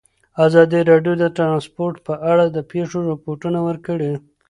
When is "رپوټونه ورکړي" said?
3.11-4.11